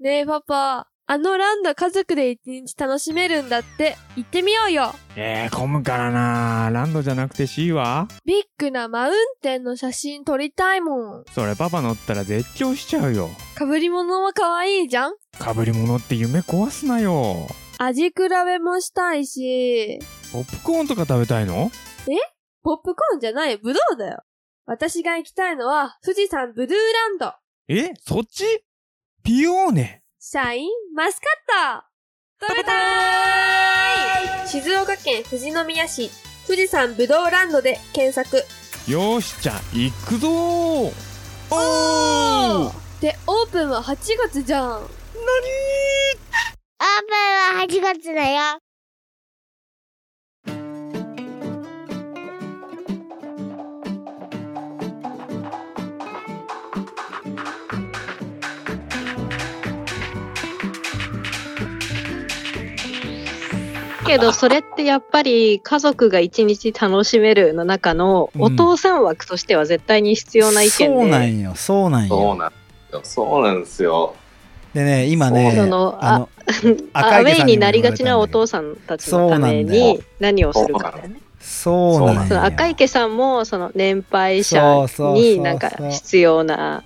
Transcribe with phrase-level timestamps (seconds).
[0.00, 3.98] ねえパパ、あのランド家族で一日楽しめるんだって。
[4.16, 4.94] 行ってみようよ。
[5.14, 8.08] えー、混むからなランドじゃなくて C は？
[8.24, 11.24] ビッグなマウンテンの写真撮りたいもん。
[11.32, 13.28] それパパ乗ったら絶叫しちゃうよ。
[13.58, 15.12] 被り物も可愛いじゃん？
[15.38, 17.46] かぶり物って夢壊すなよ。
[17.76, 19.98] 味比べもしたいし、
[20.32, 21.70] ポップコーンとか食べたいの？
[22.62, 24.22] ポップコーンじゃない、ブドウだよ。
[24.64, 27.34] 私が行きたいのは、富士山ブルーランド。
[27.68, 27.92] え？
[28.00, 28.64] そっち？
[29.22, 30.02] ピオーネ。
[30.18, 31.26] シャインマスカ
[31.76, 31.80] ッ
[32.40, 36.10] ト食べたーい静岡県富士宮市、
[36.46, 38.38] 富士山ブドウランドで検索。
[38.90, 40.92] よーし、じゃあ、行くぞー
[41.50, 44.68] おーで、オープンは8月じゃん。
[44.72, 44.90] オープ
[47.58, 48.58] ンは8月だよ。
[64.10, 70.74] けど、それってやっぱり家族が一日楽しめるの中のうんお父さん枠としては絶対に必要な意見で。
[70.74, 72.08] そうなんよ、そうなんよ。
[72.08, 73.02] そうなんですよ。
[73.04, 74.14] そうなんですよ。
[74.74, 76.28] でね、今ね、そのあの、
[76.92, 81.20] アウェイになりがちなお父さんたちのために何をするかだよね。
[81.40, 82.24] そうなんよ。
[82.28, 86.84] その赤池さんもその年配者になんか必要な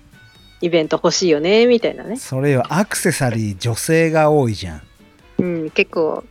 [0.61, 2.17] イベント欲しいよねみたいなね。
[2.17, 4.83] それよ、アクセサリー女性が多いじゃん。
[5.39, 6.25] うん、結構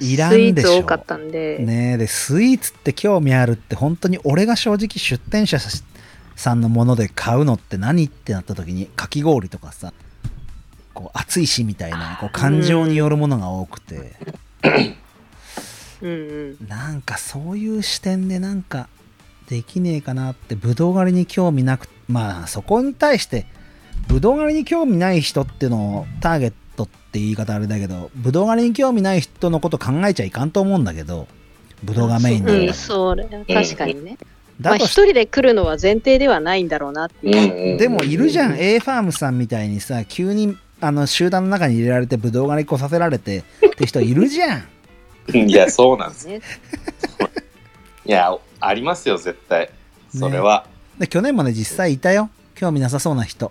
[0.00, 1.58] いらんでしょーツ多かったんで。
[1.58, 5.58] ねえでスイーツって興味あるって本当に俺が正直出店者
[6.36, 9.92] さんのもので買うのって何ってなった時にかき氷とかさ
[10.92, 14.12] こう暑いしみたいなこう感情によるものが多くて、
[16.00, 16.68] うんうん。
[16.68, 18.88] なんかそういう視点でなんか
[19.48, 23.46] できねえかなってぶどう狩りに興味なくまあそこに対して
[24.08, 31.26] ぶどう狩りに興味ない人っていうのをターゲットって言い方あれだけどぶどう狩りに興味ない人のこと考えちゃいかんと思うんだけど
[31.82, 34.18] ぶどうがメインなんだうん、それ確かにね。
[34.60, 37.30] まあ一人で来るのは前提ではないんだろうなってう。
[37.30, 37.72] んいう。
[37.72, 37.76] うん。
[37.76, 38.56] でもいるじゃん。
[38.58, 43.42] A ファームさんみたいにさ急にあの集団の中に入れられてぶどう狩り来させられてっ
[43.76, 44.64] て人いるじゃん。
[45.32, 46.28] いや、そうなんです。
[46.28, 46.40] ね。
[48.04, 49.70] いや、ありますよ、絶対。
[50.16, 50.66] それは。
[50.98, 52.30] で去年まで実際いたよ。
[52.54, 53.50] 興味なさそうな人。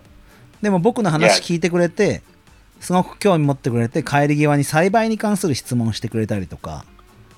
[0.62, 2.22] でも僕の話聞いてくれて
[2.80, 6.84] すごく興味持ってくれて帰り際に栽培に関する質問してくれたりとか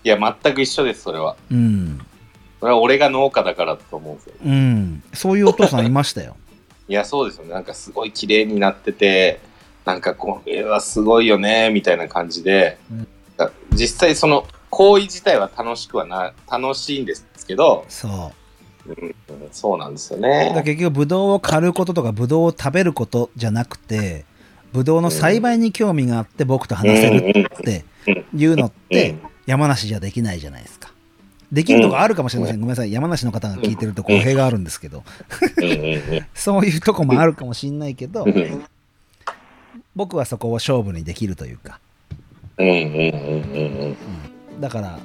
[0.05, 1.37] いや、全く一緒です、それは。
[1.51, 2.01] うん
[2.61, 4.35] それは俺が農家だからだと思うんですよ。
[4.45, 6.37] うんそういうお父さんいましたよ
[6.89, 7.53] いや、そうですよね。
[7.53, 9.41] なんかすごい綺麗になってて、
[9.85, 18.33] なんかこれはすごいよね、みたいな感じで、うんだ実際その行為自体は楽しくはな、楽しいんですけど、そ
[18.87, 19.15] ううんうん
[19.53, 20.53] そうなんですよね。
[20.65, 24.25] 結局ブドウを狩ることとかブドウを食べることじゃなくて
[24.77, 27.87] ブドウの栽培に興味があって僕と話せるって
[28.35, 29.17] いうのって
[29.47, 30.93] 山梨じゃできないじゃないですか。
[31.51, 32.57] できるとこあるかもしれません。
[32.57, 32.93] ごめんなさい。
[32.93, 35.03] 山梨の方が聞いてると語弊があるんですけど、
[36.35, 38.65] そういうとこもあるかもしんないけどう、ん
[39.95, 41.81] 僕はそこを勝負にできるというか、
[44.61, 44.99] だから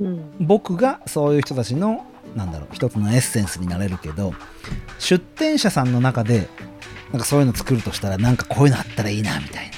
[0.00, 0.34] うん。
[0.40, 4.32] 僕がそういう人たちの、なんだろう、一つのエッセンスになれるけど、
[4.98, 6.48] 出店者さんの中で、
[7.14, 9.70] なんかそういうの作るとしたら、なんかこういうのあったらいいな、みたいな。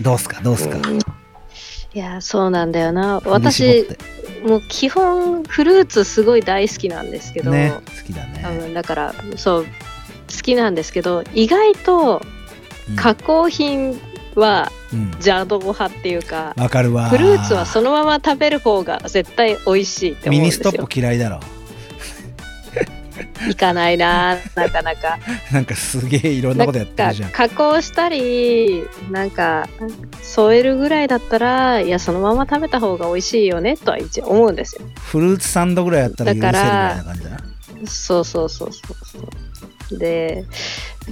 [0.00, 0.76] どうすか、どうすか？
[0.78, 3.20] うんいや、そうなんだよな。
[3.24, 3.86] 私
[4.44, 8.40] もう基本フルーツすごい大好きなんですけど、ね、好きだね。
[8.42, 9.70] 多分だから、そう、好
[10.42, 12.20] きなんですけど、意外と
[12.88, 14.00] うん加工品
[14.34, 17.10] はうん邪道派っていうか、わかるわ。
[17.10, 20.98] フルーツはそのまま食べる方が絶対美味しいって思ミうんですよニストップ。
[20.98, 21.38] 嫌いだろ。
[23.48, 25.18] いかないな、なかなか。
[25.52, 27.30] なんかすげえいろんなことやってるじゃん。
[27.30, 29.68] 加工したりなんか
[30.22, 37.38] 添えるぐらいだったらいやそのまま食べた方が美味しいよねとは一応思うんですよフルーツサンドぐらいやったら許せるぐらいな感じだな。
[37.86, 40.44] そうそうそうそうそうで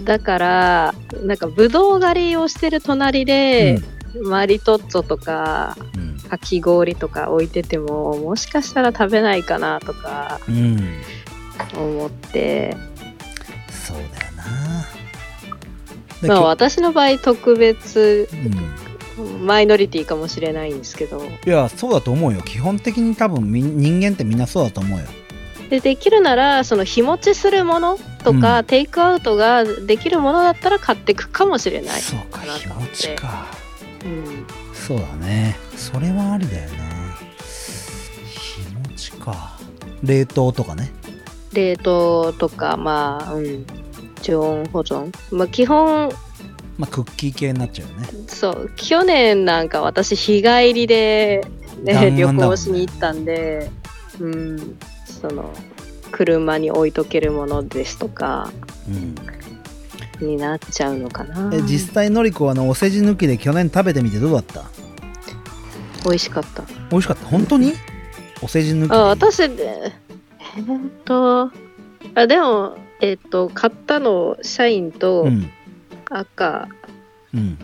[0.04, 3.81] だからなんかぶどう狩りをしてる隣で、
[4.22, 6.10] マリトッツォとかうん。
[6.31, 10.78] かき氷とか置いててももしかしたら食べないかなとかうん。
[11.74, 11.80] うん。
[11.98, 12.76] 思って、
[13.70, 14.86] そうだよな。
[16.22, 18.28] でまあ、私の場合特別
[19.18, 22.42] うんマイノリティかもしれないんですけどいや、そうだと思うよ。
[22.42, 25.06] 基本的に多分み人間ってみんなそうだと思うよ。
[25.68, 33.46] でできるならその日持ちするものとか、うんテイクアウトができるものだったら買っていくかもしれない、そうか、日持ちか。
[34.04, 35.56] うん、そうだね。
[35.76, 37.16] それはありだよな。
[38.26, 39.58] 日持ちか。
[40.02, 40.92] 冷凍とかね。
[41.52, 43.67] 冷凍とかまあ、うん、
[44.23, 46.11] 常温保存、まあ、基本
[46.79, 48.08] まあクッキー系になっちゃうよね。
[48.29, 51.47] そう、去年なんか私日帰りで、
[51.82, 52.23] ね、ね。
[52.23, 53.70] 行しに行ったんで、
[54.19, 55.52] うん、その、
[56.11, 58.50] 車に置いとけるものですとか
[58.88, 60.26] うん。
[60.26, 61.50] になっちゃうのかな。
[61.55, 64.64] え実際のりこはあのお世辞抜きで去年食べてみてどうだった？
[66.05, 66.62] 美味しかった。
[66.91, 67.26] 美味しかった。
[67.26, 67.73] 本当に？
[68.43, 69.93] お世辞抜きであ、私で、
[70.56, 71.50] えーっと、
[72.14, 75.50] あ、でも、えーっと、買ったの、社員とうん。
[76.11, 76.69] 赤、
[77.35, 77.58] うん。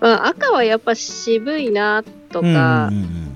[0.00, 3.26] まあ、赤はやっぱ渋いなとか、うんうん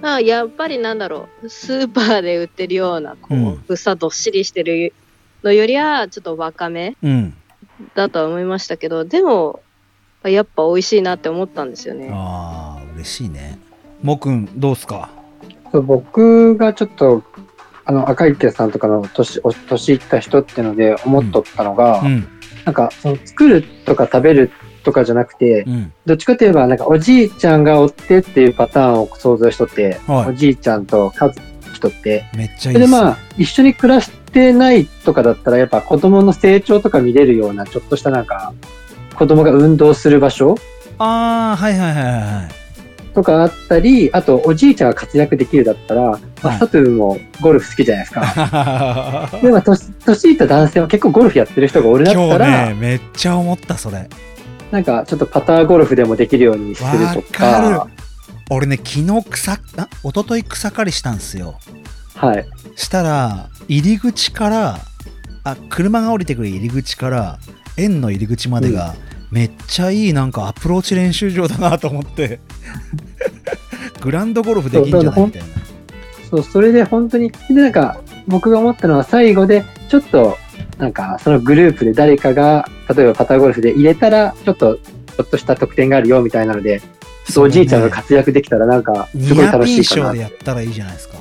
[0.00, 3.64] まあ、やっぱりなんだろう、スーパーで売ってるような、こう、うん。
[3.68, 4.94] 房どっしりしてる
[5.42, 7.10] のよりは、ちょっと若めうん。
[7.10, 7.34] うん
[7.94, 9.62] だとは思いましたけど、でも、
[10.22, 12.10] やっぱ美味しいなって思ったんですよね。
[12.12, 13.58] ああ嬉しいね。
[14.02, 15.08] もくんどうすか？
[15.72, 17.22] そう僕がちょっと、
[17.90, 22.28] あの、赤池さんとかの年、お年いった人ってので思っとったのが、うん。
[22.64, 24.52] なんか、その作るとか食べる
[24.84, 25.92] とかじゃなくて、うん。
[26.06, 30.30] どっちかといえば、なんかおじいちゃんがおってっていうパターンを想像しとって、はい。
[30.30, 32.62] おじいちゃんと家族とって、めっちゃいいっす。
[32.62, 38.52] それでまあ、一緒に暮らしてないとかだったら、やっぱ子供の成長とか見れるような、ちょっとしたなんか、
[39.16, 40.54] 子供が運動する場所
[40.98, 42.59] ああはいはいはいはい
[43.20, 46.58] とかあったり、あとおじいちゃんが活躍できるだったら、まあ、はい。
[46.58, 48.20] サトゥンもゴルフ好きじゃないですか。
[48.22, 54.08] は いでも、年年いった男性は結構ゴルフやってる人が俺だった今ら、日ねめっちゃ思ったそれ。
[54.70, 57.86] なんかちょっとパターゴルフでもできるようにするとわか、か
[58.50, 59.58] 俺ね昨日草あ
[60.04, 61.56] 一昨日草刈りしたんすよ。
[62.14, 62.46] はい。
[62.76, 64.78] したら入り口から
[65.44, 67.38] あ車が降りてくる入り口から
[67.76, 68.94] 園の入り口までが、
[69.30, 72.40] めっちゃいいなんかアプローチ練習場だなと思って
[74.00, 75.48] グランドゴルフできんじゃないみたいな
[76.30, 80.38] そう、それで本当に、で、なんか、僕が思ったのは最後で、ちょっと、
[80.78, 86.86] なんか、そのグループで誰かが、例えばパターゴルフで入れたら、ちょっと、ちょっとした得点があるよ、みたいなので、ちょ
[87.32, 90.18] っとおじいちゃんが活躍できたら、なんか、すごいニア楽しいかなピン賞で。
[90.20, 91.18] やったらいいじゃないですか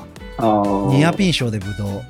[0.92, 2.02] ニアピン賞でブドウ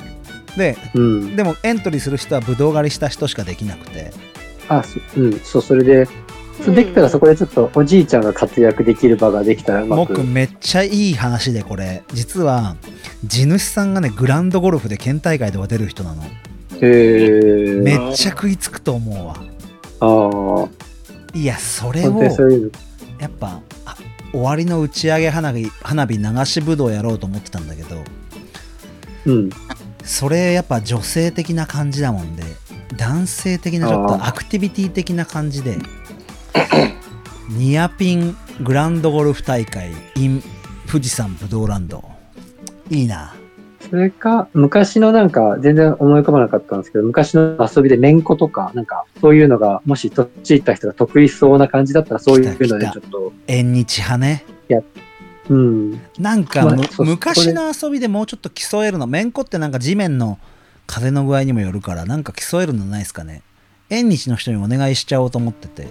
[0.58, 1.36] でうん。
[1.36, 4.12] でもエントリーする人はブドウ狩りした人しかできなくて
[4.70, 6.08] あ、そうん、そう、それで、
[6.64, 10.14] そうできたらそこでちょっとおじいちゃんが活躍できる場ができたらうまく。
[10.14, 12.76] 僕めっちゃいい話でこれ実は
[13.24, 17.82] 地主さんがねグランドゴルフで県大会では出る人なのへー。
[17.82, 19.36] めっちゃ食いつくと思うわ
[20.02, 21.38] ああ。
[21.38, 22.72] いやそれ本を当にそういうの。
[23.20, 23.96] やっぱあ
[24.34, 28.04] 終わりの打ち上げ花火花火流しぶどうやろうと思ってたんだけど
[29.28, 29.50] うん。
[30.04, 32.44] それやっぱ女性的な感じだもんで
[32.98, 35.78] 男性的なちょっとアクティビティ的な感じで
[37.50, 40.44] ニアピングランドゴルフ大会 in
[40.90, 42.04] 富士山ぶどうランド。
[42.90, 43.36] いいな。
[43.90, 54.44] それか、昔のなんか、全然思い浮かばなかったんですけど、昔の遊びでめんことか、なんか、そういうのが、もし年いった人が得意そうな感じだったら、そういうのでちょっと、縁日派ね。
[55.50, 56.02] うん。
[56.20, 59.08] なんかむ、まあ昔の遊びでもうちょっと競えるの。
[59.08, 60.38] めんこってなんか地面の
[60.92, 63.44] 風の具合にもよるからなんか競えるのないですかね。
[63.92, 65.88] 縁日の人にお願いしちゃおうと思ってて。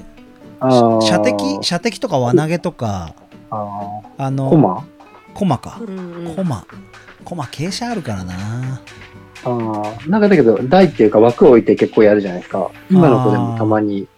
[0.61, 1.59] 射的？
[1.62, 3.15] 射的とか輪投げとか
[3.49, 4.85] あのコマ？
[5.35, 5.79] 駒か。
[5.81, 6.35] うんうん。
[6.35, 6.67] 駒
[7.25, 8.83] 駒傾斜あるからな。
[9.45, 12.69] ああ、なんかだけど、台っていうか枠を置いて結構やるじゃないですか。
[12.91, 14.09] 今の子でもたまに。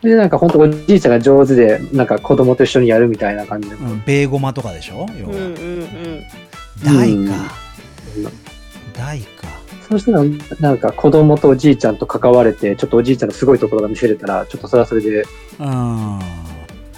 [0.00, 3.74] で、なんか本当おじいちゃんが上手で、なんか子供と一緒にやるみたいな感じで。
[3.74, 5.06] うんベーゴマとかでしょ？
[5.18, 5.32] 要は。
[5.32, 6.22] うんうんうん。
[6.84, 7.28] 台うん。
[7.28, 7.34] か
[8.96, 9.48] 台か
[9.90, 10.24] そうしたら、
[10.60, 15.24] なんか子供とおじいちゃんと関われて、ちょっとおじいちゃんのすごいところが見せれたら、ちょっとそれはそれで、
[15.58, 16.20] うん。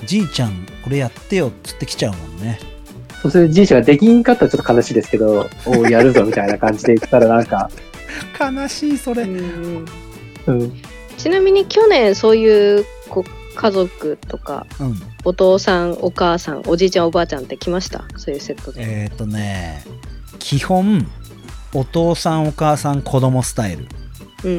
[0.05, 2.61] じいちゃんこれやってよっつってきちゃうもんね。
[3.23, 7.71] そうするじいちゃんができんかったらちょっと悲しいですけど、おうやるぞみたいな感じで言ったらなんか、
[8.39, 9.23] 悲しいそれ。
[9.23, 9.87] うん。
[10.47, 10.83] うん。
[11.17, 14.97] ちなみに去年そういうこう家族とかうん。
[15.25, 18.05] お父さんお母さんおじいちゃんおばあちゃんって来ました？
[18.17, 18.83] そういうセットで。
[18.83, 19.85] えっ、ー、とね
[20.41, 21.07] 基本
[21.75, 23.88] お父さんお母さん子供スタイル。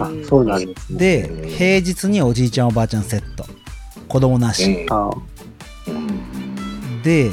[0.02, 1.00] あそうなんですね。
[1.00, 3.46] で平日におじいちゃんおばあちゃんセット。
[4.08, 5.12] 子供なし、うんあ
[7.04, 7.32] で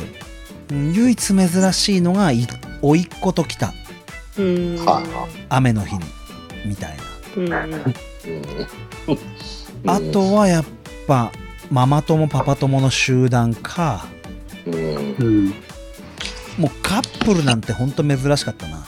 [0.70, 2.46] うん唯一珍しいのがい
[2.82, 3.72] 甥っ子と来た。
[4.38, 4.76] うん。
[4.84, 6.04] は雨の日に
[6.64, 6.96] みたい
[7.37, 7.66] な。
[9.94, 10.64] あとはやっ
[11.06, 11.32] ぱ
[11.70, 14.06] ママ友パパ友の集団か。
[16.58, 18.76] もうカップルなんてほんと珍しかったな。
[18.78, 18.79] ね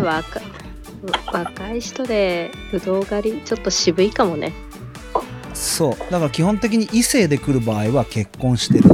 [0.00, 0.40] 若
[1.32, 4.52] 若い人でぶどう狩りちょっと渋いかもね。
[5.54, 5.98] そう。
[6.10, 8.90] だから基本的に異性で来る場合は結婚してる。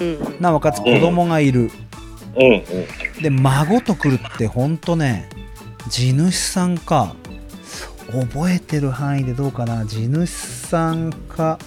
[0.00, 0.36] うん。
[0.40, 1.70] なおかつ子供がいる、
[2.36, 2.52] うん。
[2.52, 3.22] うん。
[3.22, 5.28] で孫と来るってほんとね
[5.88, 7.14] 地主さんか
[8.10, 11.58] 覚えてる範囲でどうかな地主さんか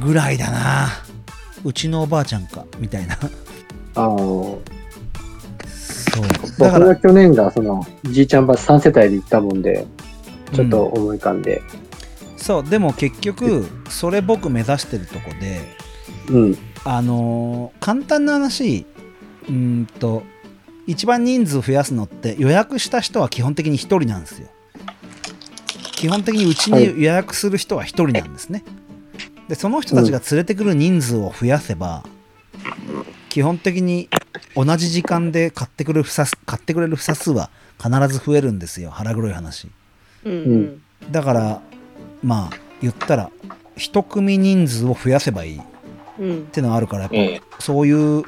[0.00, 0.88] ぐらいだな。
[1.64, 3.18] うちのおばあちゃんかみたいな。
[3.94, 4.81] ああ。
[6.14, 6.86] そうだ僕から。
[6.86, 9.86] が去年がそのじいちゃんば3世帯で行ったもんで、
[10.52, 11.62] ちょっと思い浮かんで。
[12.36, 15.60] そうでも結局それ僕目指してるとこで
[16.28, 16.58] うん。
[16.84, 18.84] あのー簡単な話
[19.48, 19.52] うー
[19.82, 20.24] んと
[20.88, 24.48] 一番人数増やすのって予約した人は基本的に1人なんですよ。
[25.92, 28.64] 基本的にうちに予約する人は1人なんですね、
[29.48, 32.02] でその人たちが連れてくる人数を増やせば、
[33.28, 34.08] 基本的に
[34.54, 37.50] 同じ時間で買ってくれる房数買ってくれる房数は
[37.82, 38.90] 必ず増えるんですよ。
[38.90, 39.68] 腹黒い話。
[40.24, 40.82] うんうん。
[41.10, 41.60] だから
[42.22, 43.30] まあ言ったら
[43.76, 45.58] 一組人数を増やせばいい。
[45.58, 45.62] っ
[46.18, 46.46] うん。
[46.46, 47.40] てのがあるからやっぱうん。
[47.58, 48.24] そういう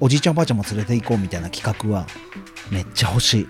[0.00, 2.06] おじいちゃんおばあちゃんも連れて行こうみたいな企画は
[2.70, 3.46] めっちゃ欲しい。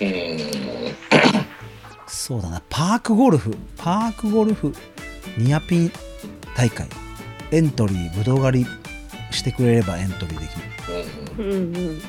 [0.00, 0.94] うん。
[2.06, 2.62] そうだな。
[2.70, 3.56] パークゴルフ。
[3.76, 4.74] パークゴルフ
[5.36, 5.92] ニアピン
[6.56, 6.86] 大会。
[7.50, 8.66] エントリーぶどう狩り
[9.30, 10.62] してくれればエントリーできる
[11.38, 12.02] うんうんうん。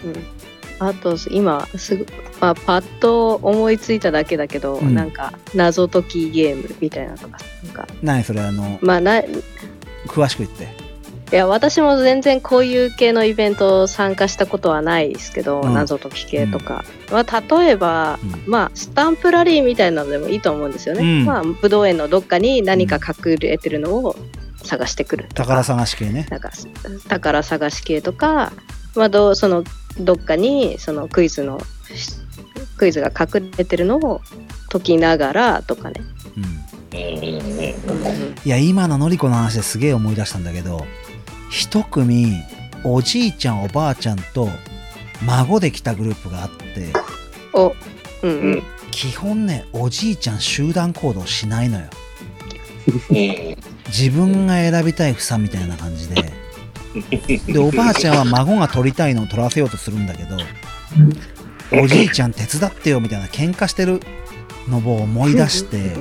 [0.79, 2.07] あと今すぐ、
[2.39, 4.95] まあ、パッと思いついただけだけど、うん。
[4.95, 7.87] なんか謎解きゲームみたいなのとかなんか。
[8.01, 9.27] 何それあのまあない
[10.07, 10.89] 詳しく言って。
[11.31, 15.73] や私も全然こういう系のイベント参加したことはないですけど、うん。
[15.73, 18.51] 謎解き系とか、まあ、例えば、うん。
[18.51, 21.25] まあスタンプラリーみたいなのでもいいと思うんですよね、うん。
[21.25, 24.15] まあぶどう園のどっかに何か隠れてるのを
[24.63, 26.51] 探してくる宝探し系ねなんか
[27.07, 28.51] 宝探し系とか、
[28.95, 29.63] まあ、どうその
[29.99, 31.59] どっかにそのクイズの
[32.77, 34.21] クイズが隠れてるのを
[34.69, 36.01] 解きながらとかね。
[36.37, 36.59] うんうん。
[38.45, 40.85] いや今ののりこの話ですげえ思い出したんだけど
[41.49, 42.33] 一組
[42.83, 44.49] おじいちゃんおばあちゃんと
[45.23, 46.93] 孫で来たグループがあって
[47.53, 47.75] お
[48.23, 48.63] うんうん。
[48.91, 51.85] 基本ねおじいちゃん集団行動しないのよ
[53.09, 53.17] うん。
[53.89, 56.31] 自分が選びたい房みたいな感じで
[57.47, 60.37] でおばあちゃんは孫が取りたいのを取らせようとするんだけど
[61.81, 63.99] おじいちゃん手伝ってよみたいな喧嘩してる
[64.67, 65.95] のを思い出して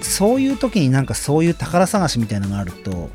[0.00, 3.10] そういう時になんかそういう宝探しみたいなのがあると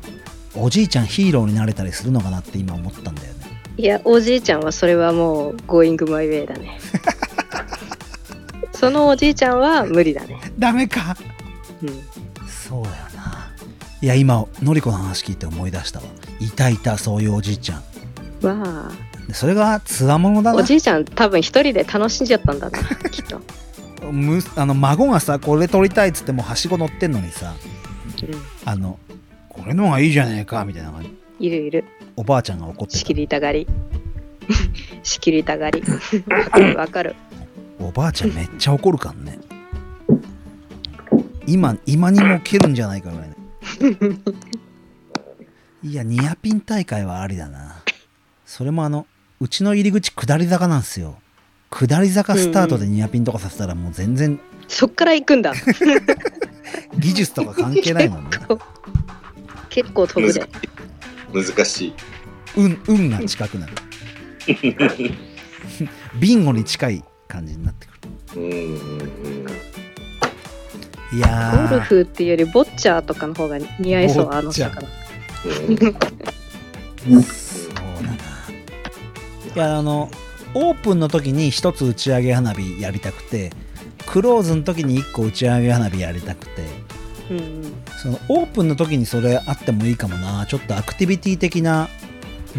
[0.54, 3.38] おじいちゃんヒーローになれたりするのかなって今思ったんだよね
[3.78, 6.80] いや、おじいちゃんはそれはもう Going My Way だね。
[8.74, 10.36] そのおじいちゃんは無理だね。
[10.58, 11.16] ダメか
[11.80, 12.02] うん。
[12.68, 13.50] そうだよな
[14.02, 16.04] いや今のりこの話聞いて思い出したわ
[16.38, 18.90] いたいたそういうおじいちゃんわ
[19.26, 22.78] でそれがつわものだあ、なおじいちゃん多分一人で楽しんじゃったんだな、
[23.10, 23.40] きっと。
[24.12, 27.54] むあの孫がさこれ取りたいっつってもうはしご乗ってんのにさ
[28.22, 28.42] うん。
[28.64, 28.98] あの
[29.48, 31.10] これの方がいいじゃねえかみたいな感じ
[31.40, 31.84] いるいる。
[32.16, 33.66] おばあちゃんが怒って仕切りたがり。
[35.02, 35.82] 仕切りたがり。
[36.76, 37.16] わかる
[37.80, 39.38] おばあちゃんめっちゃ怒るからね
[41.48, 43.36] 今今にも蹴るんじゃないかぐらいね。
[45.82, 47.82] いやニアピン大会はありだな。
[48.44, 49.06] それもあの
[49.40, 51.18] うちの入り口下り坂なんですよ。
[51.70, 54.38] 下り坂スタートでニアピンとかさせたらもう全然
[54.68, 55.54] そっから行くんだ。
[56.98, 58.30] 技術とか関係ないもんね。
[59.70, 60.46] 結構飛ぶで。
[61.32, 61.94] 難しい。
[62.56, 63.72] 運運が近くなる。
[66.20, 68.42] ビンゴに近い感じになってくる。
[68.42, 68.54] うんう
[69.84, 69.87] ん
[71.12, 74.88] いやーゴルフっていうよりボッチャーとかの方が似合いそう、あのボッチャー魚。
[77.08, 77.22] うん。
[77.22, 78.16] そうだな
[79.54, 80.10] いやあの
[80.54, 83.50] オープンの時に一つ打ち上げ花火やりたくて
[84.06, 86.64] クローズの時に一個打ち上げ花火やりたくて
[87.30, 87.82] うんうん。
[88.02, 91.88] そのオープンの時にそれあってもいいかもなちょっとアクティビティ的な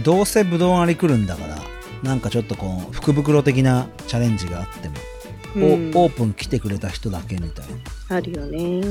[0.03, 1.57] どうせぶどう狩り来るんだから
[2.03, 5.18] なんかちょっとこう福袋的なチャレンジがあっても、お
[5.55, 5.63] うん。
[5.63, 7.65] オープン来てくれた人だけみたい
[8.09, 8.17] な。
[8.17, 8.81] あるよね。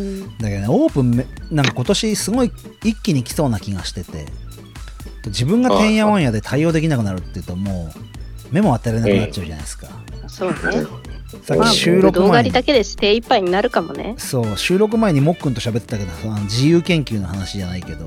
[0.40, 2.52] だけどねオープンめなんか今年すごい
[2.84, 4.26] 一気に来そうな気がしてて。
[5.26, 9.88] 自分がてんやわんやで対応できなくなるっていうともう目も当てられなくなっちゃうじゃないですか、
[10.26, 10.56] そうね。
[11.42, 12.48] さまあ、っき収録動画前に。
[12.48, 14.14] りだけで精一杯になるかもね。
[14.16, 18.06] そう収録前にもっくんと喋ってたけどその自由研究の話じゃないけど。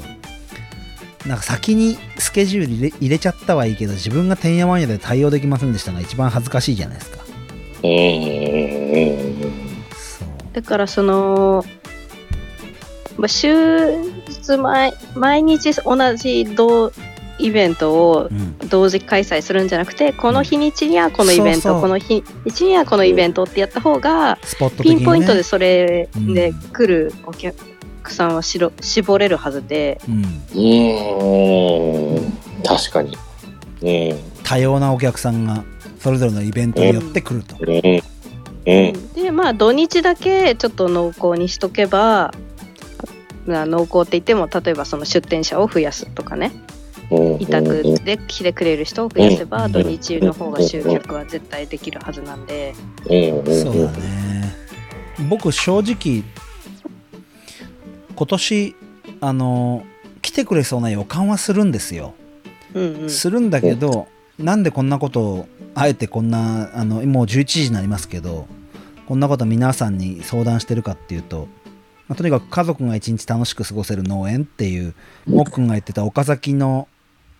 [1.27, 7.20] なんか先にスケジュール入れ入れちゃったはいいけど自分がてんやわんやで対応できませんでしたが一番恥ずかしいじゃないですか
[10.53, 11.65] だからその、
[13.17, 16.91] まあ、週日前、毎日同じ同
[17.39, 18.57] イベントをうん。
[18.69, 21.81] 同時開催するんじゃなくて、この日にちにはこのイベント、そうそう。
[21.81, 27.53] この日にちにはこのイベントってやった方が、スポット的に、ね、ピンポイントでそれでうん来るお客
[28.07, 30.23] さんはしろ絞れるはずで、うん、
[30.55, 32.63] うん。
[32.63, 33.17] 確かに。
[33.81, 34.19] うん。
[34.43, 35.65] 多様なお客さんが
[36.01, 38.01] それぞれのイベントによって来ると、うん。
[38.65, 39.13] うん。
[39.13, 42.34] でまあ土日だけちょっと濃厚にしとけば
[43.46, 46.51] まあ濃厚って言っても例えばその出店者を増やすとかね。
[47.39, 49.72] 委託で来てくれる人を増やせばうん。
[49.74, 52.74] 土日の方が集客は絶対できるはずなんで。
[53.05, 54.55] そうだね。
[55.29, 56.24] 僕正直
[58.15, 58.75] 今年
[59.20, 59.84] あの
[60.22, 62.13] 来てくれそうな予感はするんですよ、
[62.74, 63.10] うんうん。
[63.10, 64.08] するんだけど
[64.39, 68.47] なんでこんなことをあえてこんなあのもう11時になりますけど
[69.07, 71.47] こんなこと皆さんに相談してるかっていうと、
[72.07, 74.93] まあとにかく家族が一日楽しく過ごせる農園っていう
[75.27, 76.87] もっくんが言ってた岡崎の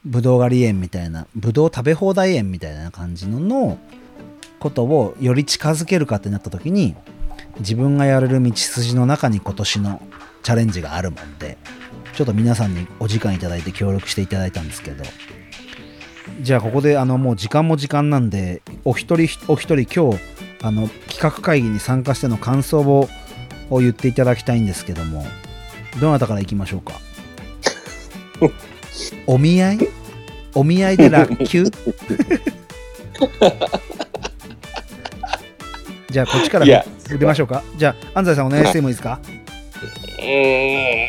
[0.04, 3.78] ぶどう狩り園みたいなぶどう食べ放題園みたいな感じのの
[4.60, 6.96] ことをより近づけるかってなった時に
[7.60, 10.02] 自分がやれる道筋の中に今年の
[10.44, 11.58] チャレンジがあるもんで
[12.14, 15.04] ちょっと皆さんにお時間いただいて協力していただいたんですけど
[16.40, 20.20] じゃあここであのもう時間も時間なんでお一人お一人今日
[20.64, 23.10] あの企画会議に参加しての感想を
[23.70, 25.26] を言っていただきたいんですけども
[26.00, 26.94] どなたからいきましょうか？
[29.28, 29.80] お見合い？
[30.56, 31.66] お見合いで落球？
[36.10, 36.66] じゃあこっちから
[37.08, 37.64] 出ましょうか。
[37.78, 39.20] じゃあ安西さんお願いしてもいいですか？
[40.20, 41.06] うー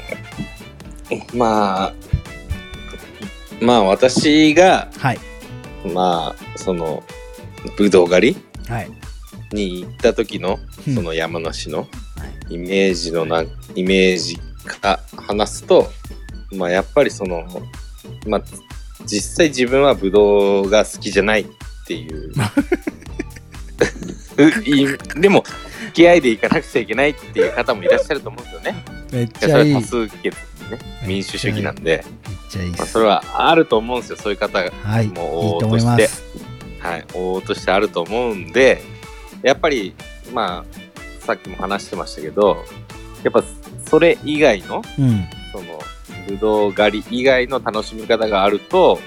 [1.35, 1.38] ん。
[1.38, 1.93] まあ、
[3.62, 5.19] まあ私が、はい。
[5.95, 7.02] まあ、その、
[7.76, 8.37] ぶどう狩
[8.69, 8.90] はい。
[9.52, 10.95] りに行った時の、うん。
[10.95, 11.87] その山梨のは
[12.50, 12.54] い。
[12.54, 15.88] イメージのな、イメージから話すと、
[16.52, 17.47] まあやっぱりその、
[18.26, 18.42] まあ、
[19.07, 21.47] 実際自分はぶどうが好きじゃないっ
[21.87, 22.33] ていう。
[24.64, 25.45] いでも、
[25.93, 28.85] 付き合いで行かなくちゃいけないっていう方もいらっしゃると思うんですよね。
[29.13, 29.75] めっちゃいい。
[29.75, 30.37] めっ多数決
[30.71, 32.73] ね、民主主義なんで、まあ、ちゃいい。
[32.73, 36.23] ですそれはあると思うんですよ、そういう方が、はいいいもうと思います
[36.81, 38.83] はい、往々としてあると思うんで、
[39.43, 39.95] やっぱり、
[40.33, 42.65] まあ、さっきも話してましたけど、
[43.23, 43.45] やっぱ
[43.87, 45.25] それ以外の、うん。
[45.53, 45.79] その、
[46.27, 48.99] ぶどう狩り以外の楽しみ方があると、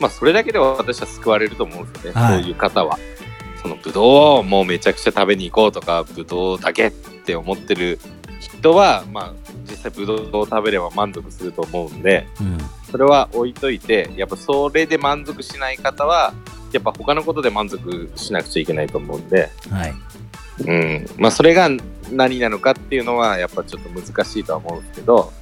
[0.00, 2.42] まあ、それだけで私は救われると思うんですよね、はい。
[2.42, 2.98] そういう方は。
[3.66, 4.04] そのぶどう
[4.38, 7.98] をもうめちゃくちゃ食べに行こうとか、ぶどうだけって思ってる
[8.38, 9.34] 人は、まあ、
[9.68, 16.32] 実際ぶどうを食べれば満足すると思うんで、うんそれは置いといて、やっぱそれで満足しない方は、
[16.72, 19.94] やっぱ他のことで満足しなくちゃいけないと思うんで、はい
[20.64, 21.06] うん。
[21.18, 21.68] まあそれが
[22.12, 25.32] 何なのかっていうのは、やっぱちょっと難しいとは思うんですけど、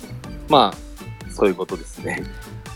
[0.48, 2.24] まあ、そういうことですね。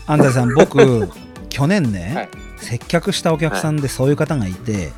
[0.05, 1.09] 安西さん僕
[1.49, 4.91] 去年ね、はい接客したお客さんでそういう方がいて、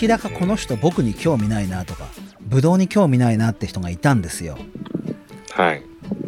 [0.00, 2.06] 明らかこの人僕に興味ないなとか
[2.40, 4.58] ブドウに興味ないなって人がいたんですよ
[5.52, 5.82] はい。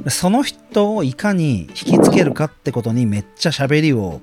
[0.09, 4.21] その人をいかに引きつけるかってことにめっちゃ喋りを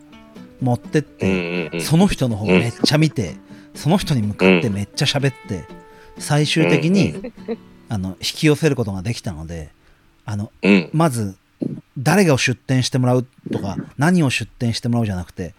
[0.61, 1.81] 持ってっうんて、うんうん。
[1.81, 3.35] その人の方をめっちゃ見て、
[3.73, 5.65] その人に向かってめっちゃ喋って、
[6.19, 7.33] 最終的に、
[7.89, 9.71] あの引き寄せることができたので
[10.25, 10.89] あのうん。
[10.93, 11.35] まず
[11.97, 15.55] 誰が出店してもらうとか何を出店してもらうじゃなくて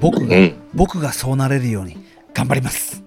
[0.00, 0.54] 僕が、うん。
[0.74, 1.96] 僕がそうなれるように
[2.34, 3.01] 頑張ります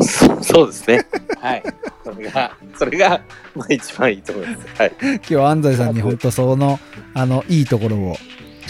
[0.00, 1.06] そそうですね。
[1.40, 1.62] はい。
[2.04, 3.20] それが、それが、
[3.54, 4.68] まあ一番いいと思います。
[4.78, 4.92] はい。
[5.00, 6.78] 今日は安西さんに本当その
[7.14, 8.16] あのいいところを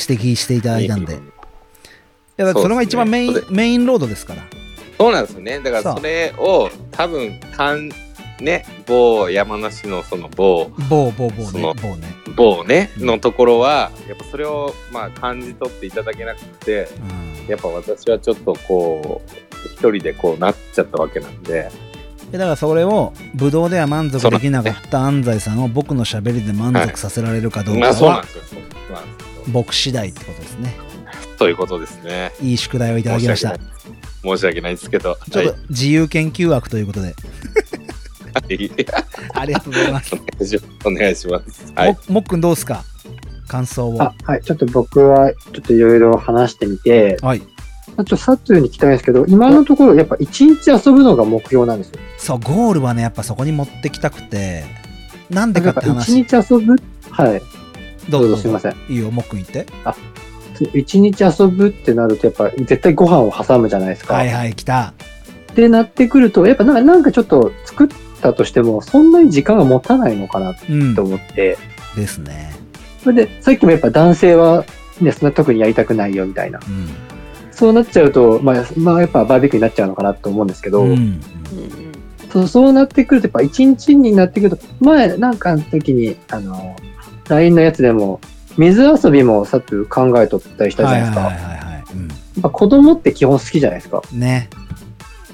[0.08, 1.16] 指摘していただいたんでい
[2.36, 4.42] やだってそれが一番メイン、そうですメインロードですから
[4.98, 5.58] そうなんですよね。
[5.58, 7.90] だからそれを多分、かん、
[8.40, 21.70] ね、某山梨のその某、某某某ね某ね、某ね、うんのところは、やっぱそれをまあ感じ取っていただけなくて、うん、やっぱ私はちょっとこう、一人でこうなっちゃったわけなんで、
[22.30, 28.24] でだからそれをブドウでは満足できなかった安西さんを僕のしゃべりで満足させられるかどうかは
[29.48, 30.74] 僕次第ってことですね。
[31.38, 32.32] そういうことですね。
[32.40, 33.56] いい宿題をいただきました。
[34.22, 35.18] 申し訳ないですけど。
[35.30, 37.08] ちょっと自由研究枠ということで。
[37.08, 37.12] は
[38.48, 38.70] い。
[39.34, 40.14] ありがとうございます、
[40.84, 41.72] お願いします。
[42.08, 42.84] もっくんどうですか？
[43.52, 44.02] 感想を。
[44.02, 44.42] あ、はい。
[44.42, 47.40] ちょっと僕は、ちょっといろいろ話してみて、はい。
[47.40, 52.00] ちょっとサツに聞きたいんですけど、今のところ、やっぱ一日遊ぶのが目標なんですよ。
[52.16, 54.64] そうゴールはねやっぱそこに持ってきたくて。
[55.28, 56.20] なんでかやって話。
[56.20, 56.76] 一日遊ぶ？
[57.10, 57.42] はい。
[58.08, 58.36] どうぞ。
[58.36, 58.72] すいません。
[58.88, 59.66] いいよもっくん言って。
[60.74, 64.14] 一日遊ぶってなると、やっぱ絶対ご飯を挟むじゃないですか。
[64.14, 64.94] はいはい来た。
[65.52, 67.88] ってなってくると、やっぱなんかなんかちょっと作っ
[68.22, 71.58] たとしても、そんなに時間が持たないのかなうんと思って、
[71.94, 72.54] ですね
[73.02, 74.64] それで、さっきもやっぱ男性は、
[75.00, 76.60] ね、そんな特にやりたくないよみたいな。
[76.66, 76.88] うん
[77.54, 81.20] そうなっちゃうと、まあ、まあ、やっぱバーベキューになっちゃうのかなと思うんですけど、うんうんうん
[82.32, 86.74] そうそうなってくると、やっぱ一日になってくると、前なんかの時に、あの、
[87.28, 88.20] LINE のやつでも、
[88.56, 91.20] 水遊びもさっき考えとったりしたじゃないですか。
[91.20, 94.02] はいはいはいはい、やっぱ子供って基本好きじゃないですか。
[94.10, 94.48] うん、ね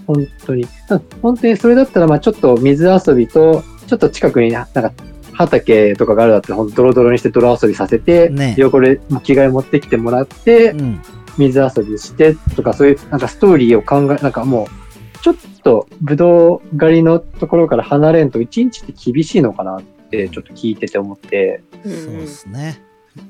[0.09, 0.67] 本当に。
[0.89, 4.93] あ本当にそれだったら、まあちょっと水遊びと、ちょっと近くになんか
[5.39, 11.01] 畑とかがあるだったら、ほんとドロドロにして泥遊びさせて、ね横で着替え持ってきてもらって、うん。
[11.39, 22.83] 水遊びしてとか、そういうなんかストーリーを考え、なんかもう、ちょっとブドウ狩りのところから離れんと一日って厳しいのかなってちょっと聞いてて思って、うんそうですね。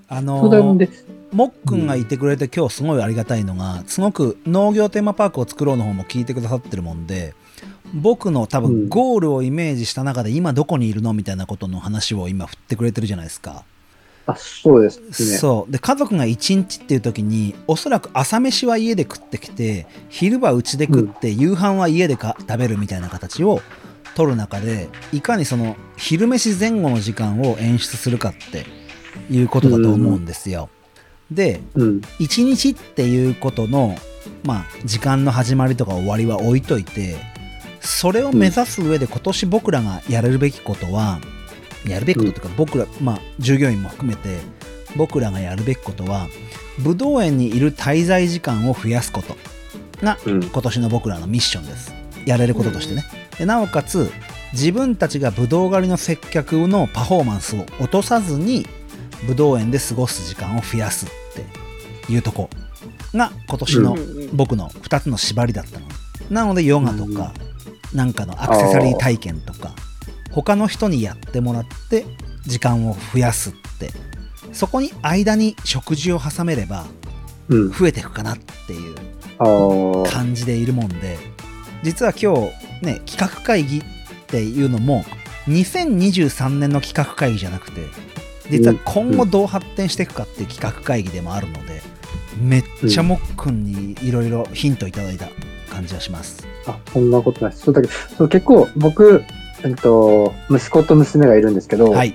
[0.09, 0.89] あそうだのんで、
[1.31, 7.35] もっくんがいてくれて今日すごいありがたいのが、すごく農業テーマパークを作ろうの方も聞いてくださってるもんで、
[7.95, 13.65] 僕の多う分んゴールをイメージした中で今どこにいるのみたいなことの話を今振ってくれてるじゃないですか。
[14.27, 15.11] あ、そうですね。
[15.39, 15.73] そう。
[15.73, 23.63] で、家族が1日っていう時に、おそらく朝飯は家で食ってきて、昼は家で食って、夕飯は家でか食べるみたいな形を
[24.15, 28.67] 取る中で、いかにその昼飯前後の時間を演出するかって
[29.33, 30.69] いうことだと思うんですよ。
[31.31, 32.01] で、うん。
[32.19, 33.97] 1日っていうことの、
[34.45, 37.17] まあ、時間の始まりとか終わりは置いといて、
[37.81, 41.21] それを目指す上で今年僕らがやれるべきことは、
[41.87, 44.39] やるべきことというか、僕ら、まあ、従業員も含めて、
[44.97, 46.29] 僕らがやるべきことは、
[46.79, 49.37] 武道園にいる滞在時間を増やすこと
[50.03, 50.45] が、うん。
[50.45, 51.93] 今年の僕らのミッションです。
[52.25, 53.05] やれることとしてね。
[53.39, 54.11] でなおかつ、
[54.53, 58.67] 自分たちが武道狩りの接客のパフォーマンスを落とさずに、
[59.27, 61.09] 武道園で過ごす時間を増やすっ
[62.07, 62.49] ていうとこ
[63.15, 63.97] が今年の
[64.33, 65.87] 僕の2つの縛りだったの。
[66.31, 67.33] なのでヨガとか、
[67.95, 69.75] なんかのアクセサリー体験とか、
[70.31, 72.05] 他の人にやってもらって
[72.47, 73.91] 時間を増やすって、
[74.53, 76.87] そこに間に食事を挟めれば
[77.49, 77.71] うん。
[77.71, 78.95] 増えていくかなっていう
[80.11, 81.19] 感じでいるもんで
[81.83, 83.83] 実は今日ね企画会議っ
[84.27, 85.05] ていうのも
[85.47, 87.87] 2023年の企画会議じゃなくて
[88.51, 91.83] 実は今後どう発展していくかっていう企画会議でもあるので
[92.41, 95.29] めっちゃもっくんにいろいろヒントいただいた
[95.71, 97.65] 感じがしますあ、そんなことないです。
[97.65, 99.23] そうだけど、そう結構僕、
[99.65, 102.15] えっと、息子と娘がいるんですけど、はい。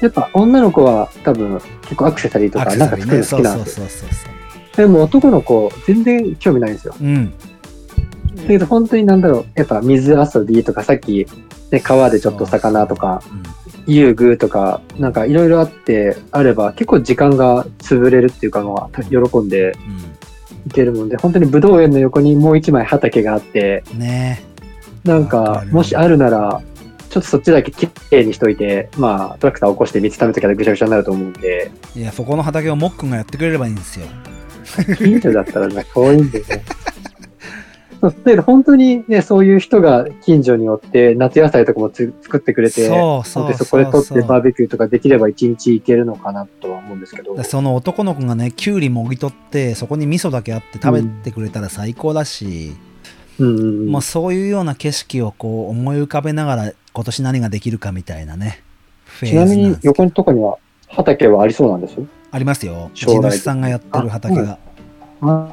[0.00, 4.10] やっぱ女の子は多分結構アクセサリーとかなんか作るの好きなんですよ。
[4.76, 6.94] でも男の子全然興味ないんですよ。
[7.00, 7.30] うん。
[8.36, 11.26] だけど本当になんだろう、やっぱ水遊びとかさっき、
[11.70, 13.22] ね、川でちょっと魚とか、
[13.86, 19.76] 遊具とか、なんかいろいろあって、あれば結構時間が潰れるっていうかのは喜んで
[20.66, 24.44] いけるもんで、本当に武道園の横にもう一枚畑があって、うんね
[25.04, 26.62] なんわかもしあるなら、
[27.08, 34.06] ちょっとそっちだけきれいにしといて、まあトラクター起こして水溜めときゃぐしゃぐしゃになると思うんで、いやそこの畑をもっくんがやってくれればいいんですよ。
[34.98, 36.62] 近所だったらね、遠いんでね。
[38.00, 47.34] そうだけど本当にね、そういう人が近所によって、夏野菜とかもつ作ってくれて、そうそう本当にそこで取ってバーベキューとかできれば一日いけるのかなとは思うんですけど。
[47.34, 52.72] でその男の子がねきゅうりもぎ取ってそこに味噌だけあって食べてくれたら最高だし、
[53.38, 53.46] うん。
[53.46, 58.62] うんうんもうそういうような景色をこう思い浮かべながら今年何ができるかみたいなね。
[59.04, 60.58] フェーズちなみに横のとこには
[60.88, 62.06] 畑はありそうなんですよ。
[62.30, 62.90] ありますよ。
[62.94, 64.58] 地主さんがやってる畑が
[65.22, 65.48] あ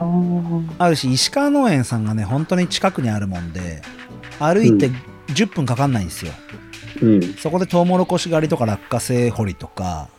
[0.78, 3.82] あるし石川農園さんがね本当に近くにあるもんで
[4.40, 4.90] 歩いて
[5.34, 6.32] 10分かかんないんですよ、
[7.02, 7.34] うん。
[7.34, 10.10] そこでトウモロコシ狩りとか落花生掘りとか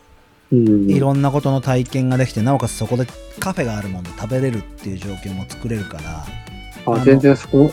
[0.51, 0.89] うん。
[0.89, 3.07] いろんなことの体験ができてなおかつそこで
[3.39, 6.25] カフェがあるもんで食べれるっていう状況も作れるから
[6.93, 7.71] あ全然そこ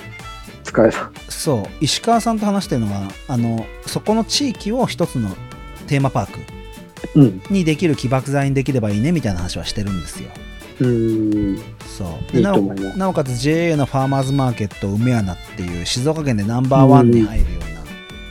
[0.64, 1.10] 使えた。
[1.28, 5.30] そう石川さんと話してるのはあのそこの地域を一つの
[5.86, 6.40] テーマパーク
[7.14, 7.42] うん。
[7.50, 10.30] にできる起爆剤にできればいいねみたいな話はしてるんですよ
[10.80, 11.58] うん。
[11.96, 12.40] そう
[12.96, 17.60] なおかつ JA のファーマーズマーケット梅穴っていう静岡県でナンバーワンに入るよ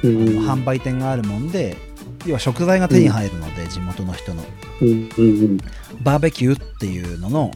[0.04, 0.30] うな、うん。
[0.30, 1.78] あの販売店があるもんで
[2.26, 4.44] 要は食材が手に入るので、地元の人の
[4.82, 5.10] うん。
[5.18, 5.58] うん。
[6.02, 7.52] バーベキューっていうのの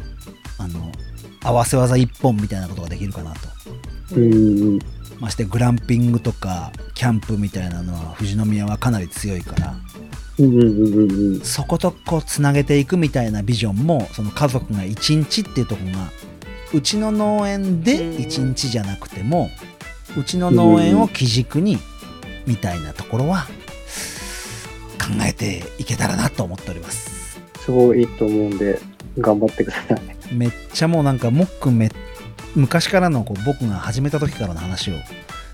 [0.57, 0.91] あの
[1.43, 3.39] 合わせ技一本みたいなことができるかなと
[4.15, 4.79] うん。
[5.19, 9.75] ましてグランピングとかキャンプみたいなのは富士宮はかなり強いからうん。
[9.75, 9.77] うん。
[9.77, 9.88] うん。
[11.43, 16.09] そことこうつなげていくみたいなビジョンもその家族が一日っていうところが
[16.73, 19.49] うちの農園で一日じゃなくても
[20.17, 21.77] うちの農園を基軸に
[22.47, 23.47] みたいなところは
[24.99, 27.39] 考えていけたらなと思っております。
[27.59, 28.79] すごいいいと思うんで、
[29.17, 30.33] 頑張ってください。
[30.33, 31.91] めっちゃもうなんかもっくんめ
[32.55, 34.95] 昔からのこう僕が始めた時からの話を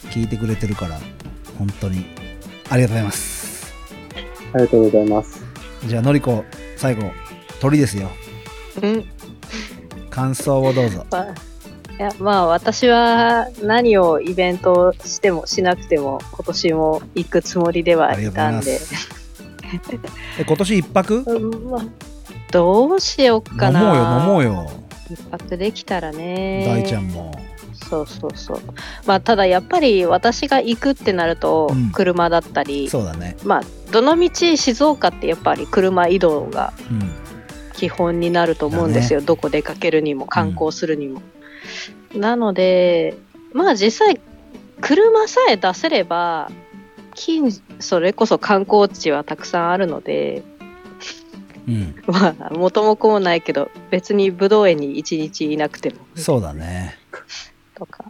[0.10, 1.00] 聞いてくれてるから
[1.58, 2.06] 本当に
[2.70, 3.45] ありがとうございます
[4.56, 5.44] ありがとうございます。
[5.86, 6.46] じゃあのりこ
[6.78, 7.12] 最後
[7.60, 8.10] 鳥ですよ。
[8.82, 9.06] うん。
[10.10, 11.06] 感想をどうぞ。
[11.12, 11.26] まあ
[11.98, 18.80] いやまあ私は何をイベントしてもしなくても今年も行くつもりではいたんで、
[20.40, 21.24] え今年一泊？
[21.28, 21.82] うんまあ、
[22.52, 24.24] どうしよっか飲もうよな。
[24.26, 24.72] 飲もうよ。
[25.12, 26.66] 一泊できたらね。
[26.66, 27.34] 大ちゃんも
[27.90, 28.62] そうそうそう。
[29.06, 33.38] まあ、ただやっぱり私が行くってなるとうん、車だったり、そうだね。
[33.44, 37.26] まあ、どのみち静岡ってやっぱり車移動がうん。
[37.76, 41.22] 基本になると思うんですよ、どこ出かけるにも観光するにも。
[42.16, 43.18] なので
[43.54, 44.20] まあ実際
[44.82, 46.50] 車さえ出せれば
[47.16, 50.44] 近それこそ観光地はたくさんあるので
[51.68, 51.96] うん。
[52.08, 55.98] まあ元も子もないけど別に武道園に一日いなくても。
[56.16, 56.98] そうだね
[57.76, 58.06] とか、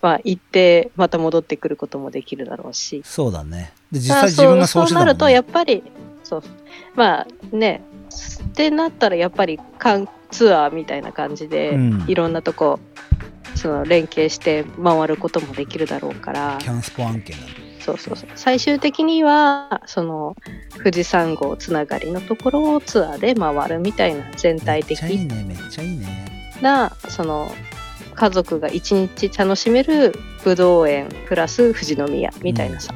[0.00, 3.02] まあ、行ってまた戻ってくることもできるだろうし。
[3.04, 3.72] そうだね。
[3.90, 5.82] で実まあ際自分がそうしてたもん、ね、そうなるとやっぱり
[6.22, 6.42] そう。
[6.94, 7.82] まあね。
[8.44, 12.04] ってなったらやっぱり観ツアーみたいな感じで、うん。
[12.06, 12.78] いろんなとこ
[13.54, 16.58] その連携して回ることもできるだろうから。
[16.60, 17.68] キャンスポ案件だね。
[17.80, 18.30] そうそうそう。
[18.34, 20.36] 最終的にはその
[20.76, 26.52] 富士山号つながりのところをツアーで回るみたいな全体的めっちゃいいねめっちゃいいね。
[26.60, 27.50] なその
[28.18, 32.92] 家族が一日楽しめる武道園プラス富士宮みたいなさ、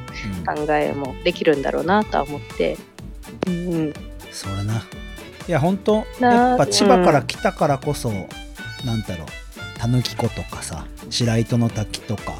[0.49, 0.67] うん。
[0.67, 2.77] 考えもできるんだろうなとは思って、
[3.47, 3.95] うんうん、
[4.33, 4.83] それな。
[5.47, 8.11] いや本当なやっぱ千葉から来たからこそ、
[8.85, 12.35] なんだろうたぬき湖とかさ白糸の滝とか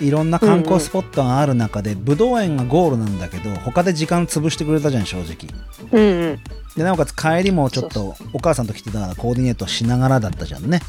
[0.00, 5.48] いろんな観光スポットがある中で、武道園がゴールなんだけど他で時間潰してくれたじゃん正直。
[5.92, 6.40] うんうん。
[6.76, 10.80] でなおかつ帰りもちょっそとお母さんと来てたからコーディネートしながらだったじゃんね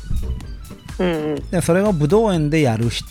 [0.99, 1.49] うんうん。
[1.49, 3.03] でそれを武道園でやるし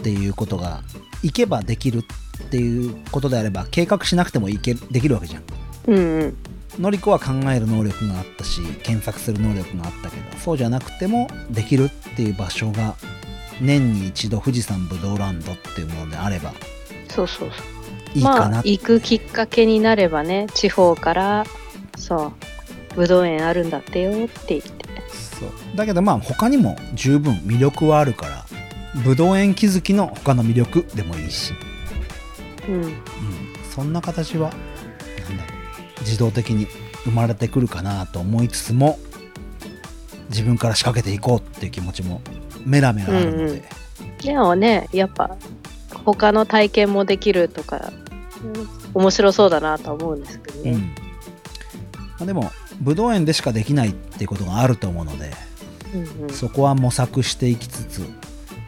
[0.00, 0.82] っていうことが
[1.22, 5.42] 行けばできるっていうことであれば計画しなくてもいけできるわけじゃん。
[5.86, 6.36] うんうん。
[6.78, 12.94] のりこは考える能力があったし検索する能力があったけどそうじゃなくてもできるっていう場所が
[13.60, 16.54] 年に一度富士山武道ランドっていうものであれば
[17.08, 18.18] そうそうそう。
[18.18, 18.48] いいかな。
[18.48, 21.44] まあ行くきっかけになればね地方から
[21.96, 22.32] そ
[22.92, 24.91] う武道園あるんだってよって言って
[25.48, 25.76] そう。
[25.76, 28.44] だけどまあ他にも十分魅力はあるから
[29.04, 31.52] 武道園気づきの他の魅力でもいいし、
[32.68, 32.74] うん。
[32.74, 32.92] うん、
[33.74, 35.54] そんな形はなんだろ
[35.98, 36.66] う自動的に
[37.04, 38.98] 生まれてくるかなと思いつつも
[40.28, 42.20] 自分から仕掛けていこうっていう気持ちも
[42.64, 43.62] メラメラあるので、うんうん。
[44.18, 45.36] でもねやっぱ
[46.04, 50.80] 他の体験もできるとか、うん面白そうだなとは思うんですけどね、うん。
[50.80, 50.86] ま
[52.20, 52.50] あ、でも
[52.80, 55.30] 武道園でしかできないっていうことがあると思うので、
[55.94, 56.30] うんうん。
[56.30, 58.02] そこは模索していきつつ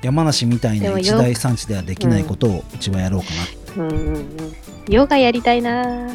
[0.03, 4.55] 山梨みたいな一大産地ではできないことをうちはやろうかなって、うんうんうん。
[4.89, 6.13] ヨガやりたいな。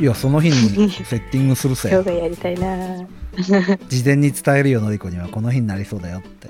[0.00, 3.06] いやその日にセッティングするせ ヨガやりたいな。
[3.88, 6.48] 事前に伝えるよのりこにはこの日になりそうだよって。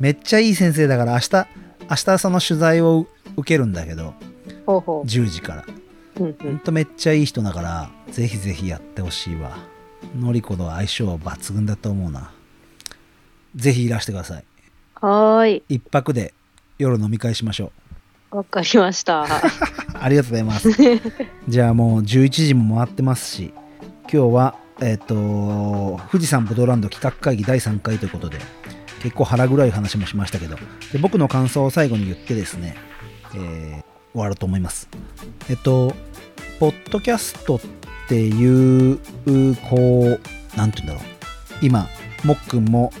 [0.00, 1.46] めっちゃいい先生だから明日
[1.88, 4.14] 明日その取材を受けるんだけど
[4.66, 5.64] ほうほ10時から。
[6.18, 6.30] う、うん。
[6.30, 9.56] うほんん、とめっちゃいい人だからぜひぜひやってほしいわ
[10.16, 12.32] のりこと相性抜群だと思うな。
[13.56, 14.44] ぜひいらしてください。
[14.94, 15.62] はーい。
[15.68, 16.34] 一泊で
[16.78, 17.72] 夜飲み会しましょ
[18.32, 18.36] う。
[18.38, 19.24] わかりました。
[20.00, 20.70] ありがとうございます。
[21.48, 23.52] じゃあもう11時も回ってますし
[24.12, 28.38] 今日はえっ、と富士山ブドランド企画会議第3回ということで
[29.02, 30.56] 結構腹黒い話もしましたけど
[30.92, 32.76] で僕の感想を最後に言ってですね、
[33.34, 34.88] えー終わろうと思います。
[35.50, 35.92] えっと
[36.60, 37.60] ポッドキャストっ
[38.08, 38.98] ていう
[39.68, 40.18] こ
[40.54, 41.14] うなんて言うんだろう。
[41.62, 41.88] 今
[42.24, 42.92] もっくんも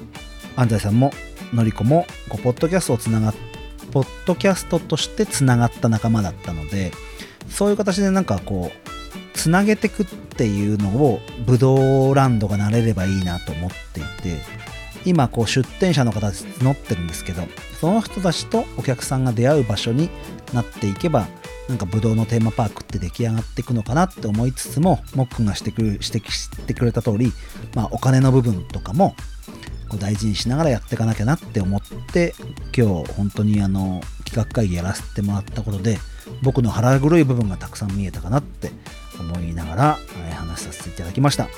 [0.56, 1.12] 安西さんも
[1.52, 3.34] のりこもこうポッドキャストをつながっ
[3.92, 6.92] ポッドキャストとしてつながった仲間だったので
[7.48, 14.42] そういう形でなんかこうつなげてくっていうのをブドウランドがなれればいいなと思っていて
[15.04, 17.42] 今こう出店者の方募ってるんですけど
[17.80, 20.10] その人たちとお客さんが出会う場所に
[20.52, 21.28] なっていけば
[21.68, 27.32] なんかブドウのテーマパークって出来上がっていくのかなって思いつつももっくんがしてくる指摘してくれた通り、
[27.74, 29.14] まあ、お金の部分とかも
[29.88, 31.80] こう大事にしながらやっていかなきゃなって思っ
[32.12, 32.34] て
[32.76, 35.98] 今日本当にあの企画会議やらせてもらったことで
[36.42, 38.70] 僕の腹黒い部分がたくさん見えたかなって
[39.18, 39.98] 思いながら、
[40.32, 41.48] 話させていただきました。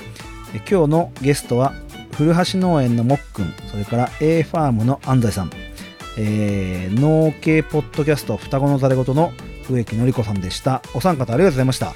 [0.69, 1.73] 今日のゲストは
[2.13, 5.51] 古橋農園のもっくんそれから A ファームの安西さん、
[6.17, 9.31] えー農系ポッドキャスト双子のざれ言の
[9.69, 10.81] 植木のりこさんでした。
[10.93, 11.93] お三方ありがとうございました。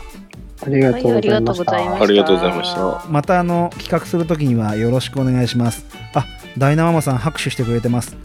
[0.63, 1.95] ありがとうございましはいありがとうございまた。
[1.95, 2.01] し。
[2.01, 3.05] ありがとうございました。
[3.09, 5.85] またあの企画するときにはよろしくお願いします。
[6.13, 6.25] あ
[6.57, 8.15] ダイナママさん拍手してくれてます。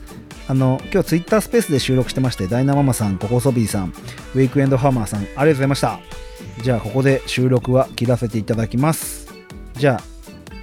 [0.49, 3.93] あの今日ツイッタースペースで収録してましてダイナママさんココソビーさん
[4.35, 5.99] ウェイクエンドハーマーさんありがとうございました。
[6.63, 9.33] じゃあここで収録は切らせていただきます。
[9.75, 10.03] じゃあ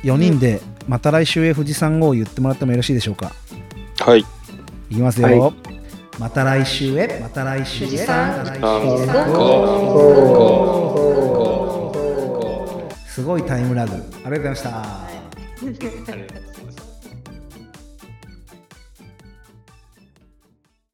[0.03, 3.31] 4人でまた来週へ富士山号を言ってもらってもよろしいでしょうか？
[3.99, 4.19] はい。
[4.89, 5.82] いきますよ、はまた来週へ
[6.23, 7.19] また来週へ。
[7.21, 7.87] また来あ週へ。
[7.87, 9.33] ゴーゴー
[10.33, 13.91] ゴーゴーすごいタイムラグ。
[13.93, 16.33] ありがとうございました